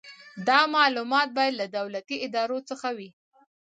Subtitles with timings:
[0.47, 3.09] دا معلومات باید له دولتي ادارو څخه وي.